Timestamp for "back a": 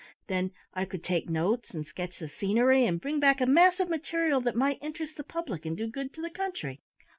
3.19-3.45